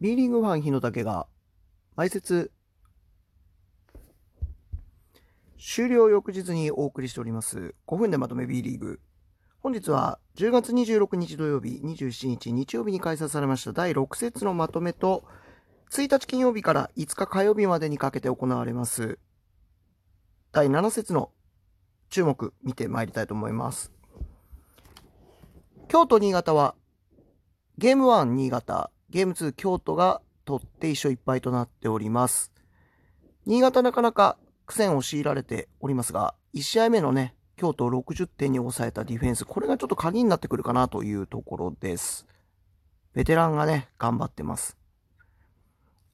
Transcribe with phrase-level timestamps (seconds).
[0.00, 1.26] B リーグファン日野武が、
[1.94, 2.50] 前説、
[5.58, 8.98] 終了翌日にお送りしております5分でまとめ B リーグ。
[9.60, 15.22] 本日は10月26日土曜日、27日日曜日に開催されました第6節のまとめと、
[15.90, 19.18] 1日金曜日から5日火曜日までにかけて行われます
[20.52, 21.30] 第7節の
[22.08, 23.92] 注目見てまいりたいと思います。
[25.88, 26.74] 京都新潟は
[27.76, 32.52] ゲーム1新潟、ゲーム2京都が取って1勝1敗となっております。
[33.44, 42.26] 新潟なかなか苦戦を強いられておりますが、1試合目のね、京都を60点に抑えたディフェンス、これがちょっと鍵になってくるかなというところです。
[43.12, 44.76] ベテランがね、頑張ってます。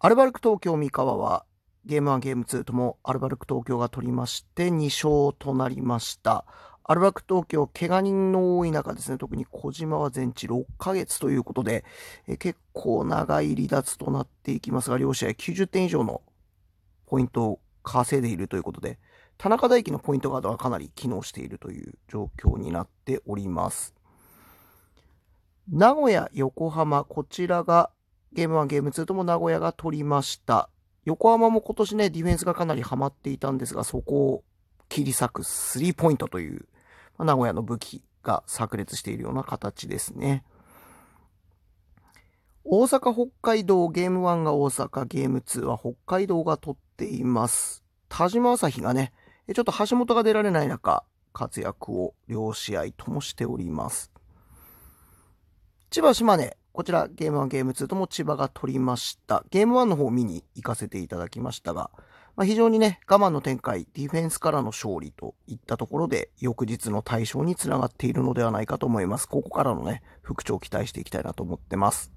[0.00, 1.44] アルバルク東京三河は、
[1.84, 6.44] ゲーム1、ゲーム2ともアルバルク東京が取りまして2勝となりました。
[6.90, 11.84] アルバルク東京、怪我人の多い中ですね、特に小島は全治6ヶ月ということで、
[12.26, 16.20] え結構長い離脱となっていきますが、両試合90点以上の
[17.06, 18.98] ポイントを稼いでいるということで、
[19.38, 23.94] 田中大輝のポイントガードはかなり機能しているという状況になっております。
[25.70, 27.90] 名古屋、横浜、こちらが
[28.32, 30.68] ゲーム1、ゲーム2とも名古屋が取りました。
[31.04, 34.44] 横浜も今年ね、ディフェンスがかなりハマっていたんですが、そこを
[34.88, 36.66] 切り裂くスリーポイントという
[37.24, 40.44] 名古屋の武器が炸裂しているような形ですね。
[42.64, 47.82] 大阪、北海道、ゲーム1が大阪、ゲーム2は北海道が取っています。
[48.08, 49.12] 田島朝日がね、
[49.54, 54.12] ちょっと橋本が出られない中、活躍を両試合ともしております。
[55.90, 59.44] 千葉、島根、こちらゲーム1、ゲーム2とも千葉が取りました。
[59.50, 61.90] ゲーム1の方を見に行かせていただきましたが、
[62.36, 69.28] まあ、非常にね、我慢の展開、ディフェンスからの勝利といったところで、翌日の対象につながっているのではないかと思います。
[69.28, 72.12] ここからのね、復調を期待していきたいなと思ってます。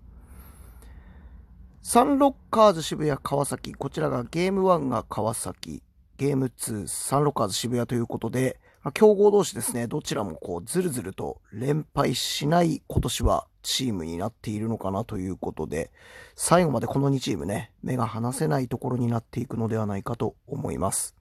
[1.82, 5.84] サンロッカーズ渋谷川崎、こちらがゲーム1が川崎、
[6.18, 15.92] ゲーム2サンロッカーズ渋谷ということで、まあ、強豪同士ですね、どちらもこう、ずるずると連敗しない今年はチームになっているのかなということで、
[16.36, 21.16] 最後までこの2チームね、目が離せないところになっていくのではないかと思います。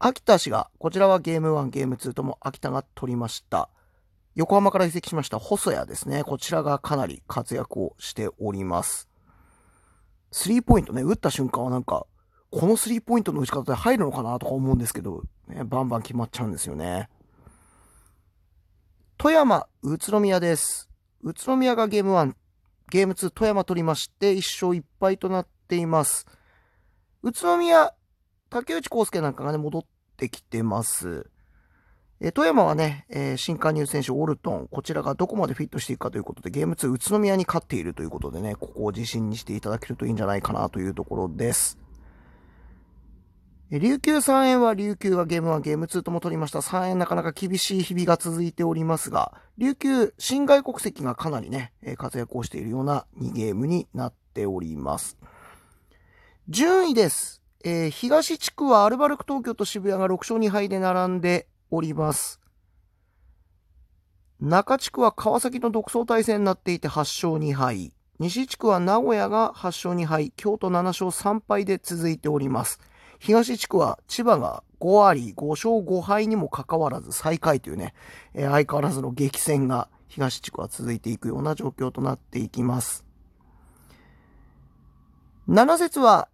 [0.00, 3.68] 秋田氏が、こちらはゲーム1、ゲーム2とも秋田が取りました。
[4.34, 6.24] 横浜から移籍しました細谷ですね。
[6.24, 9.08] こちらがかなり活躍をしております。
[10.32, 12.06] スリーポイントね、打った瞬間はなんか、
[12.50, 17.10] このスリーポイントの打ち方で入るのかなとか思うんですけど、ね、バンバン決まっちゃうんですよね。
[19.22, 20.90] 富山、宇都宮です。
[21.22, 22.32] 宇都宮がゲーム1、
[22.90, 26.26] ゲーム2、富山取りまして、1勝1敗となっています。
[27.22, 27.94] 宇都宮、
[28.50, 29.82] 竹内康介なんかがね、戻っ
[30.16, 31.30] てきてます。
[32.20, 41.78] え富山はね、えー、新加入選手、オルトン、こちらがどこまでフィットしていくかということで、ゲーム2、宇都宮に勝っているということでね、ここを自信にしていただけるといいんじゃないかなというところです。
[43.78, 46.58] 琉球3円は琉球がゲーム1、ゲーム2とも取りました。
[46.58, 55.16] 3円なかなか厳しい日々が続いておりますが、琉球、新外国籍がかなりね、活躍をしているような2ゲームになっております。
[56.50, 57.40] 順位です。
[57.64, 62.40] えー、東地区はアルバルク東京と渋谷が6勝2敗で並んでおります。
[64.38, 67.94] 中地区は川崎の独走対戦になっていて8勝2敗。
[68.18, 70.30] 西地区は名古屋が8勝2敗。
[70.36, 72.78] 京都7勝3敗で続いております。
[73.22, 77.94] 東地区は千葉が5割5勝5敗にもかかわらず最下位というね、
[78.34, 83.04] えー、相変わらずの激戦が東地区は続いていくような状況となっていきます。
[85.48, 86.28] 7節は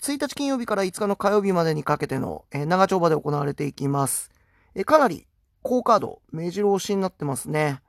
[0.00, 4.32] 1日金曜日から5日の火曜日までにかけての、えー、長丁場で行われていきます。
[4.74, 5.28] えー、かなり
[5.62, 7.80] 高カード、目白押しになってますね。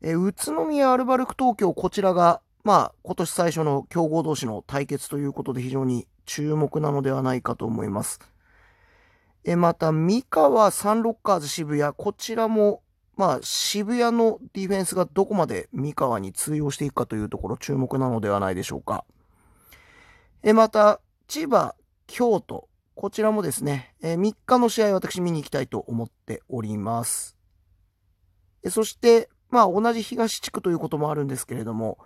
[0.00, 8.20] え、宇都宮アルバルク東京、こちらが、まあ、今年最初の強豪同士の対決ということで非常に注目なのではないかと思います。
[9.44, 12.82] えまた、三河サンロッカーズ渋谷、こちらも、
[13.16, 19.04] まあ、渋谷のディフェンスがどこまで三河に通用していくかというところ注目なのではないでしょうか。
[20.42, 21.74] えまた、千葉、
[22.06, 27.38] 京都、こちらもですね、え3日の試合私見に行きたいと思っております。
[28.62, 31.98] えそして、まあ同じ東地区ということもあるんですけれども、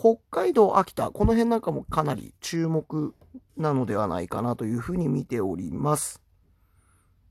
[0.00, 3.14] 北海道、秋田、この辺なんかもかなり注目
[3.58, 6.22] なのではないかなというふうに見ております。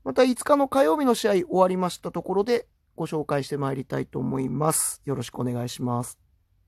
[0.04, 5.02] また5日の火曜日の試合終わりましたところでご紹介してまいりたいと思います。
[5.04, 6.29] よろしくお願いします。